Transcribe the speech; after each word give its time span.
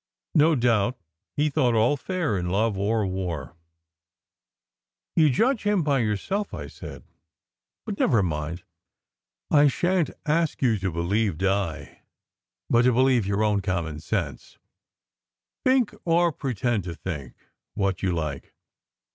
No 0.33 0.55
doubt 0.55 0.97
he 1.37 1.51
thought 1.51 1.75
all 1.75 1.95
fair 1.95 2.35
in 2.35 2.49
love 2.49 2.75
or 2.75 3.05
war."" 3.05 3.55
You 5.15 5.29
judge 5.29 5.61
him 5.61 5.83
by 5.83 5.99
yourself," 5.99 6.55
I 6.55 6.65
said." 6.69 7.03
But 7.85 7.99
never 7.99 8.23
mind 8.23 8.63
I 9.51 9.59
I 9.59 9.67
shan 9.67 10.05
t 10.05 10.13
ask 10.25 10.59
you 10.63 10.71
not 10.71 10.81
to 10.81 10.91
believe 10.91 11.37
Di, 11.37 12.01
but 12.67 12.81
to 12.81 12.91
believe 12.93 13.27
your 13.27 13.43
own 13.43 13.59
SECRET 13.61 13.93
HISTORY 13.93 14.17
155 14.17 14.19
common 14.23 14.35
sense. 14.39 14.57
Think 15.63 16.01
or 16.03 16.31
pretend 16.31 16.83
to 16.85 16.95
think 16.95 17.35
what 17.75 18.01
you 18.01 18.11
like." 18.11 18.55